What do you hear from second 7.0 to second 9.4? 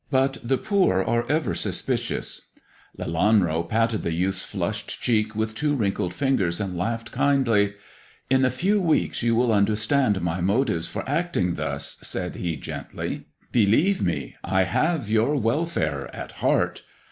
kindly." In a few weeks you